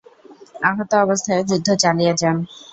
আহত 0.61 0.91
অবস্থায়ও 1.03 1.47
যুদ্ধ 1.49 1.67
চালিয়ে 1.83 2.13
যান। 2.17 2.37